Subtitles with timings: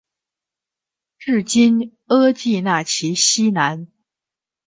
[1.19, 3.87] 治今额济纳旗西南。